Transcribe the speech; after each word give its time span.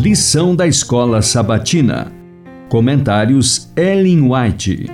Lição 0.00 0.56
da 0.56 0.66
Escola 0.66 1.20
Sabatina. 1.20 2.10
Comentários 2.70 3.70
Ellen 3.76 4.30
White. 4.32 4.86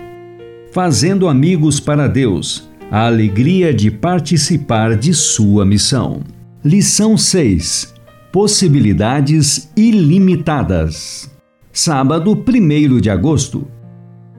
Fazendo 0.72 1.28
amigos 1.28 1.78
para 1.78 2.08
Deus. 2.08 2.68
A 2.90 3.06
alegria 3.06 3.72
de 3.72 3.88
participar 3.88 4.96
de 4.96 5.14
sua 5.14 5.64
missão. 5.64 6.22
Lição 6.64 7.16
6. 7.16 7.94
Possibilidades 8.32 9.70
ilimitadas. 9.76 11.30
Sábado, 11.72 12.32
1 12.36 13.00
de 13.00 13.08
agosto. 13.08 13.64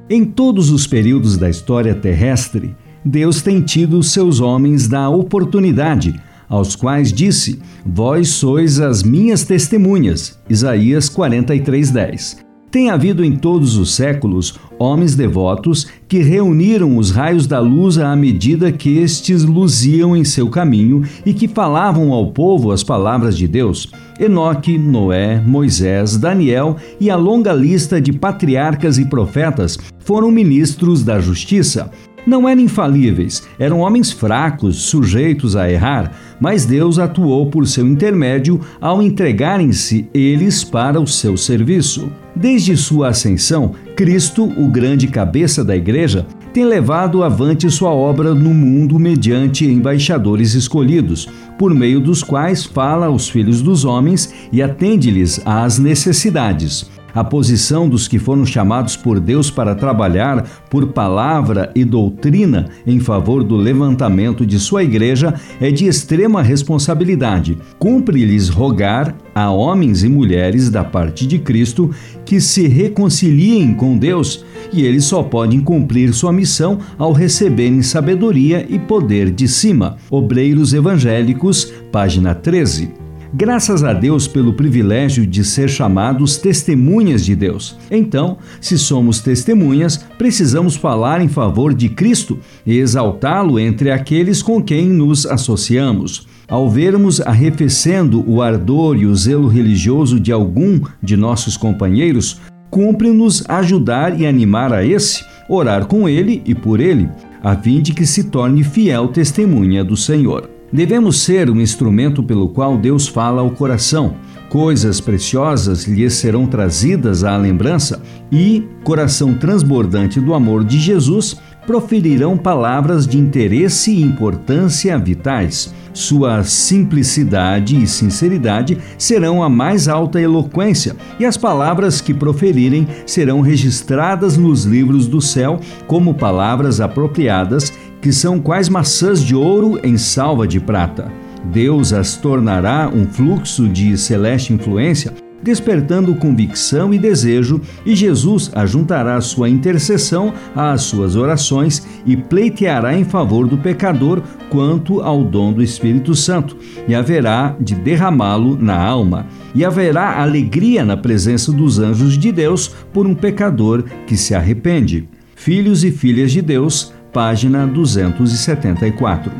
Em 0.09 0.25
todos 0.25 0.69
os 0.69 0.85
períodos 0.85 1.37
da 1.37 1.49
história 1.49 1.95
terrestre, 1.95 2.75
Deus 3.05 3.41
tem 3.41 3.61
tido 3.61 4.03
seus 4.03 4.41
homens 4.41 4.85
da 4.85 5.07
oportunidade 5.07 6.13
aos 6.49 6.75
quais 6.75 7.11
disse: 7.11 7.59
Vós 7.85 8.29
sois 8.29 8.79
as 8.79 9.03
minhas 9.03 9.43
testemunhas. 9.43 10.37
Isaías 10.49 11.09
43:10. 11.09 12.47
Tem 12.69 12.89
havido 12.89 13.23
em 13.23 13.35
todos 13.35 13.77
os 13.77 13.95
séculos 13.95 14.59
homens 14.77 15.15
devotos 15.15 15.87
que 16.07 16.19
reuniram 16.19 16.97
os 16.97 17.11
raios 17.11 17.47
da 17.47 17.59
luz 17.59 17.97
à 17.97 18.13
medida 18.13 18.71
que 18.73 18.97
estes 18.97 19.43
luziam 19.43 20.15
em 20.15 20.25
seu 20.25 20.49
caminho 20.49 21.03
e 21.25 21.33
que 21.33 21.47
falavam 21.47 22.11
ao 22.11 22.31
povo 22.31 22.71
as 22.71 22.83
palavras 22.83 23.37
de 23.37 23.47
Deus. 23.47 23.89
Enoque, 24.19 24.77
Noé, 24.77 25.39
Moisés, 25.39 26.17
Daniel 26.17 26.75
e 26.99 27.09
a 27.09 27.15
longa 27.15 27.53
lista 27.53 28.01
de 28.01 28.11
patriarcas 28.11 28.97
e 28.97 29.05
profetas 29.05 29.77
foram 29.99 30.29
ministros 30.29 31.03
da 31.03 31.19
justiça 31.19 31.89
não 32.27 32.47
eram 32.47 32.61
infalíveis, 32.61 33.47
eram 33.57 33.79
homens 33.79 34.11
fracos, 34.11 34.81
sujeitos 34.81 35.55
a 35.55 35.71
errar, 35.71 36.11
mas 36.39 36.65
Deus 36.65 36.99
atuou 36.99 37.49
por 37.49 37.65
seu 37.65 37.87
intermédio 37.87 38.59
ao 38.81 39.01
entregarem-se 39.01 40.09
eles 40.13 40.63
para 40.63 40.99
o 40.99 41.07
seu 41.07 41.37
serviço. 41.37 42.11
Desde 42.35 42.75
sua 42.75 43.07
ascensão, 43.07 43.71
Cristo, 43.95 44.43
o 44.43 44.67
grande 44.67 45.07
cabeça 45.07 45.63
da 45.63 45.75
igreja, 45.75 46.27
tem 46.53 46.65
levado 46.65 47.23
avante 47.23 47.69
sua 47.69 47.91
obra 47.91 48.33
no 48.33 48.53
mundo 48.53 48.99
mediante 48.99 49.65
embaixadores 49.65 50.53
escolhidos, 50.53 51.29
por 51.57 51.73
meio 51.73 51.99
dos 51.99 52.23
quais 52.23 52.65
fala 52.65 53.05
aos 53.05 53.29
filhos 53.29 53.61
dos 53.61 53.85
homens 53.85 54.33
e 54.51 54.61
atende-lhes 54.61 55.41
às 55.45 55.79
necessidades. 55.79 56.89
A 57.17 57.23
posição 57.23 57.89
dos 57.89 58.07
que 58.07 58.19
foram 58.19 58.45
chamados 58.45 58.95
por 58.95 59.19
Deus 59.19 59.49
para 59.49 59.73
trabalhar 59.73 60.47
por 60.69 60.89
palavra 60.89 61.71
e 61.73 61.83
doutrina 61.83 62.69
em 62.85 62.99
favor 62.99 63.43
do 63.43 63.55
levantamento 63.55 64.45
de 64.45 64.59
sua 64.59 64.83
igreja 64.83 65.33
é 65.59 65.71
de 65.71 65.87
extrema 65.87 66.43
responsabilidade. 66.43 67.57
Cumpre-lhes 67.79 68.49
rogar 68.49 69.15
a 69.33 69.49
homens 69.49 70.03
e 70.03 70.07
mulheres 70.07 70.69
da 70.69 70.83
parte 70.83 71.25
de 71.25 71.39
Cristo 71.39 71.89
que 72.23 72.39
se 72.39 72.67
reconciliem 72.67 73.73
com 73.73 73.97
Deus, 73.97 74.45
e 74.71 74.83
eles 74.83 75.05
só 75.05 75.23
podem 75.23 75.59
cumprir 75.59 76.13
sua 76.13 76.31
missão 76.31 76.77
ao 76.99 77.13
receberem 77.13 77.81
sabedoria 77.81 78.63
e 78.69 78.77
poder 78.77 79.31
de 79.31 79.47
cima. 79.47 79.97
Obreiros 80.11 80.71
Evangélicos, 80.71 81.73
página 81.91 82.35
13. 82.35 83.06
Graças 83.33 83.83
a 83.83 83.91
Deus 83.93 84.27
pelo 84.27 84.53
privilégio 84.53 85.27
de 85.27 85.43
ser 85.43 85.69
chamados 85.69 86.37
testemunhas 86.37 87.25
de 87.25 87.35
Deus. 87.35 87.77
Então, 87.91 88.37
se 88.61 88.77
somos 88.77 89.19
testemunhas, 89.19 89.97
precisamos 90.17 90.75
falar 90.75 91.21
em 91.21 91.27
favor 91.27 91.73
de 91.73 91.89
Cristo 91.89 92.39
e 92.65 92.77
exaltá-lo 92.77 93.59
entre 93.59 93.91
aqueles 93.91 94.41
com 94.41 94.61
quem 94.63 94.87
nos 94.87 95.25
associamos. 95.25 96.25
Ao 96.47 96.69
vermos 96.69 97.19
arrefecendo 97.19 98.23
o 98.25 98.41
ardor 98.41 98.95
e 98.95 99.05
o 99.05 99.13
zelo 99.13 99.49
religioso 99.49 100.17
de 100.17 100.31
algum 100.31 100.79
de 101.03 101.17
nossos 101.17 101.57
companheiros, 101.57 102.39
cumpre-nos 102.69 103.43
ajudar 103.49 104.17
e 104.19 104.25
animar 104.25 104.71
a 104.71 104.85
esse, 104.85 105.25
orar 105.49 105.85
com 105.85 106.07
ele 106.07 106.41
e 106.45 106.55
por 106.55 106.79
ele, 106.79 107.09
a 107.43 107.55
fim 107.55 107.81
de 107.81 107.93
que 107.93 108.05
se 108.05 108.25
torne 108.25 108.63
fiel 108.63 109.09
testemunha 109.09 109.83
do 109.83 109.97
Senhor. 109.97 110.56
Devemos 110.71 111.21
ser 111.21 111.49
um 111.49 111.61
instrumento 111.61 112.21
pelo 112.21 112.49
qual 112.49 112.77
Deus 112.77 113.07
fala 113.07 113.41
ao 113.41 113.51
coração. 113.51 114.15
Coisas 114.49 114.99
preciosas 114.99 115.85
lhes 115.85 116.13
serão 116.13 116.45
trazidas 116.45 117.23
à 117.23 117.37
lembrança 117.37 118.01
e, 118.31 118.65
coração 118.83 119.33
transbordante 119.33 120.19
do 120.19 120.33
amor 120.33 120.65
de 120.65 120.77
Jesus, 120.77 121.37
proferirão 121.65 122.37
palavras 122.37 123.05
de 123.05 123.17
interesse 123.17 123.91
e 123.91 124.01
importância 124.01 124.97
vitais. 124.97 125.73
Sua 125.93 126.43
simplicidade 126.43 127.81
e 127.81 127.87
sinceridade 127.87 128.77
serão 128.97 129.41
a 129.41 129.49
mais 129.49 129.87
alta 129.87 130.21
eloquência, 130.21 130.95
e 131.19 131.25
as 131.25 131.35
palavras 131.35 131.99
que 131.99 132.13
proferirem 132.13 132.87
serão 133.05 133.41
registradas 133.41 134.37
nos 134.37 134.63
livros 134.63 135.07
do 135.07 135.19
céu 135.19 135.59
como 135.87 136.13
palavras 136.13 136.79
apropriadas 136.79 137.73
que 138.01 138.11
são 138.11 138.39
quais 138.39 138.69
maçãs 138.69 139.23
de 139.23 139.35
ouro 139.35 139.79
em 139.83 139.97
salva 139.97 140.47
de 140.47 140.59
prata. 140.59 141.11
Deus 141.51 141.93
as 141.93 142.17
tornará 142.17 142.91
um 142.93 143.05
fluxo 143.05 143.67
de 143.67 143.97
celeste 143.97 144.53
influência, 144.53 145.13
despertando 145.41 146.15
convicção 146.15 146.93
e 146.93 146.97
desejo, 146.97 147.61
e 147.85 147.95
Jesus 147.95 148.51
ajuntará 148.53 149.21
sua 149.21 149.47
intercessão 149.47 150.33
às 150.55 150.81
suas 150.81 151.15
orações 151.15 151.87
e 152.05 152.17
pleiteará 152.17 152.97
em 152.97 153.03
favor 153.03 153.47
do 153.47 153.57
pecador 153.57 154.21
quanto 154.49 155.01
ao 155.01 155.23
dom 155.23 155.53
do 155.53 155.61
Espírito 155.61 156.15
Santo, 156.15 156.57
e 156.87 156.95
haverá 156.95 157.55
de 157.59 157.75
derramá-lo 157.75 158.57
na 158.57 158.77
alma, 158.77 159.27
e 159.53 159.63
haverá 159.63 160.21
alegria 160.21 160.83
na 160.83 160.97
presença 160.97 161.51
dos 161.51 161.79
anjos 161.79 162.17
de 162.17 162.31
Deus 162.31 162.69
por 162.91 163.05
um 163.05 163.13
pecador 163.13 163.83
que 164.05 164.17
se 164.17 164.33
arrepende. 164.33 165.07
Filhos 165.35 165.83
e 165.83 165.91
filhas 165.91 166.31
de 166.31 166.41
Deus, 166.41 166.91
página 167.17 167.65
274. 167.65 169.31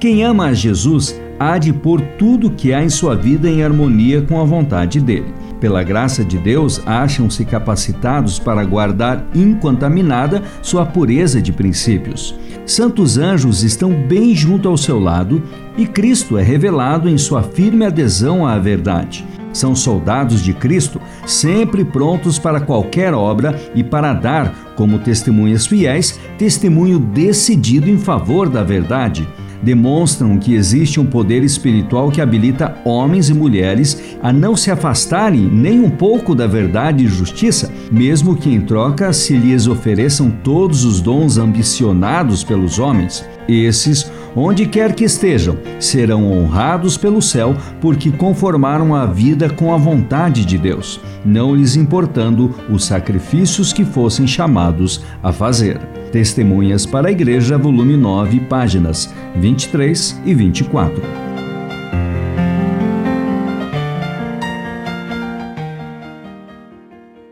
Quem 0.00 0.24
ama 0.24 0.46
a 0.46 0.54
Jesus 0.54 1.20
há 1.38 1.58
de 1.58 1.70
pôr 1.70 2.00
tudo 2.18 2.50
que 2.50 2.72
há 2.72 2.82
em 2.82 2.88
sua 2.88 3.14
vida 3.14 3.46
em 3.46 3.62
harmonia 3.62 4.22
com 4.22 4.40
a 4.40 4.44
vontade 4.44 5.02
dele. 5.02 5.34
Pela 5.60 5.82
graça 5.82 6.24
de 6.24 6.38
Deus, 6.38 6.80
acham-se 6.86 7.44
capacitados 7.44 8.38
para 8.38 8.64
guardar 8.64 9.22
incontaminada 9.34 10.42
sua 10.62 10.86
pureza 10.86 11.42
de 11.42 11.52
princípios. 11.52 12.34
Santos 12.64 13.18
anjos 13.18 13.62
estão 13.62 13.92
bem 13.92 14.34
junto 14.34 14.66
ao 14.66 14.78
seu 14.78 14.98
lado 14.98 15.42
e 15.76 15.86
Cristo 15.86 16.38
é 16.38 16.42
revelado 16.42 17.06
em 17.06 17.18
sua 17.18 17.42
firme 17.42 17.84
adesão 17.84 18.46
à 18.46 18.58
verdade 18.58 19.26
são 19.56 19.74
soldados 19.74 20.42
de 20.42 20.52
Cristo, 20.52 21.00
sempre 21.26 21.84
prontos 21.84 22.38
para 22.38 22.60
qualquer 22.60 23.14
obra 23.14 23.58
e 23.74 23.82
para 23.82 24.12
dar, 24.12 24.54
como 24.76 24.98
testemunhas 24.98 25.66
fiéis, 25.66 26.20
testemunho 26.38 26.98
decidido 26.98 27.90
em 27.90 27.98
favor 27.98 28.48
da 28.48 28.62
verdade. 28.62 29.26
Demonstram 29.62 30.38
que 30.38 30.54
existe 30.54 31.00
um 31.00 31.06
poder 31.06 31.42
espiritual 31.42 32.10
que 32.10 32.20
habilita 32.20 32.76
homens 32.84 33.28
e 33.28 33.34
mulheres 33.34 34.16
a 34.22 34.32
não 34.32 34.54
se 34.54 34.70
afastarem 34.70 35.40
nem 35.40 35.80
um 35.80 35.90
pouco 35.90 36.34
da 36.34 36.46
verdade 36.46 37.04
e 37.04 37.08
justiça, 37.08 37.72
mesmo 37.90 38.36
que 38.36 38.52
em 38.52 38.60
troca 38.60 39.12
se 39.12 39.36
lhes 39.36 39.66
ofereçam 39.66 40.30
todos 40.30 40.84
os 40.84 41.00
dons 41.00 41.38
ambicionados 41.38 42.42
pelos 42.44 42.78
homens. 42.78 43.24
Esses, 43.48 44.10
onde 44.34 44.66
quer 44.66 44.94
que 44.94 45.04
estejam, 45.04 45.56
serão 45.78 46.30
honrados 46.30 46.96
pelo 46.96 47.22
céu 47.22 47.56
porque 47.80 48.10
conformaram 48.10 48.94
a 48.94 49.06
vida 49.06 49.48
com 49.48 49.72
a 49.72 49.76
vontade 49.76 50.44
de 50.44 50.58
Deus, 50.58 51.00
não 51.24 51.54
lhes 51.54 51.76
importando 51.76 52.54
os 52.68 52.84
sacrifícios 52.84 53.72
que 53.72 53.84
fossem 53.84 54.26
chamados 54.26 55.02
a 55.22 55.32
fazer. 55.32 55.78
Testemunhas 56.10 56.86
para 56.86 57.08
a 57.08 57.12
Igreja, 57.12 57.58
volume 57.58 57.96
9, 57.96 58.40
páginas 58.40 59.12
23 59.36 60.20
e 60.24 60.34
24. 60.34 61.35